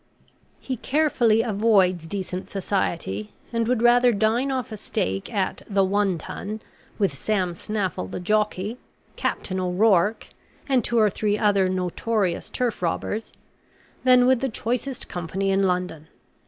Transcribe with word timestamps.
He 0.59 0.77
carefully 0.77 1.43
avoids 1.43 2.07
decent 2.07 2.49
society, 2.49 3.33
and 3.53 3.67
would 3.67 3.83
rather 3.83 4.11
dine 4.11 4.49
off 4.51 4.71
a 4.71 4.77
steak 4.77 5.31
at 5.31 5.61
the 5.69 5.83
'One 5.83 6.17
Tun' 6.17 6.59
with 6.97 7.13
Sam 7.13 7.53
Snaffle 7.53 8.07
the 8.07 8.19
jockey, 8.19 8.79
Captain 9.15 9.59
O'Rourke, 9.59 10.29
and 10.67 10.83
two 10.83 10.97
or 10.97 11.11
three 11.11 11.37
other 11.37 11.69
notorious 11.69 12.49
turf 12.49 12.81
robbers, 12.81 13.31
than 14.03 14.25
with 14.25 14.39
the 14.39 14.49
choicest 14.49 15.07
company 15.07 15.51
in 15.51 15.67
London. 15.67 16.07